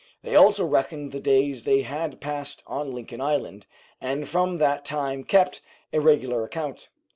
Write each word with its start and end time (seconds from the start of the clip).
They 0.23 0.35
also 0.35 0.65
reckoned 0.65 1.11
the 1.11 1.19
days 1.19 1.63
they 1.63 1.83
had 1.83 2.19
passed 2.19 2.63
on 2.65 2.89
Lincoln 2.91 3.21
Island, 3.21 3.67
and 4.01 4.27
from 4.27 4.57
that 4.57 4.83
time 4.83 5.23
kept 5.23 5.61
a 5.93 5.99
regular 6.01 6.43
account. 6.43 6.89